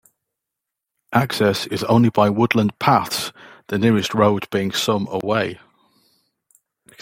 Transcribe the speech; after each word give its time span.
Access 1.13 1.67
is 1.67 1.83
only 1.83 2.09
by 2.09 2.27
woodland 2.31 2.79
paths, 2.79 3.31
the 3.67 3.77
nearest 3.77 4.15
road 4.15 4.49
being 4.49 4.71
some 4.71 5.07
away. 5.11 5.59